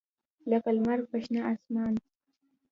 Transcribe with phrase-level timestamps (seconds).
[0.49, 1.93] لکه لمر په شنه اسمان